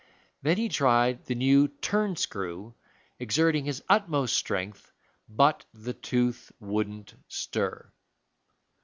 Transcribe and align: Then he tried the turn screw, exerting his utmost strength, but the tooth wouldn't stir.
Then 0.41 0.57
he 0.57 0.67
tried 0.67 1.25
the 1.25 1.67
turn 1.79 2.15
screw, 2.15 2.73
exerting 3.19 3.65
his 3.65 3.83
utmost 3.87 4.35
strength, 4.35 4.91
but 5.29 5.63
the 5.75 5.93
tooth 5.93 6.51
wouldn't 6.59 7.13
stir. 7.27 7.93